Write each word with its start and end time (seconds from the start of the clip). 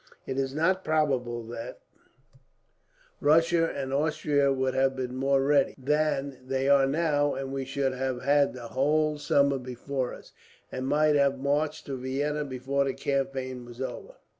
It 0.25 0.39
is 0.39 0.55
not 0.55 0.83
probable 0.83 1.43
that 1.49 1.77
Russia 3.19 3.71
and 3.71 3.93
Austria 3.93 4.51
would 4.51 4.73
have 4.73 4.95
been 4.95 5.15
more 5.15 5.43
ready, 5.43 5.75
then, 5.77 6.31
than 6.39 6.47
they 6.47 6.67
are 6.67 6.87
now; 6.87 7.35
and 7.35 7.53
we 7.53 7.65
should 7.65 7.93
have 7.93 8.23
had 8.23 8.55
the 8.55 8.69
whole 8.69 9.19
summer 9.19 9.59
before 9.59 10.11
us, 10.15 10.31
and 10.71 10.87
might 10.87 11.13
have 11.15 11.37
marched 11.37 11.85
to 11.85 11.97
Vienna 11.97 12.43
before 12.43 12.85
the 12.85 12.95
campaign 12.95 13.63
was 13.63 13.79
over. 13.79 14.15